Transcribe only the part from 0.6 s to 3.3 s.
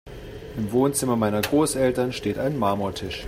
Wohnzimmer meiner Großeltern steht ein Marmortisch.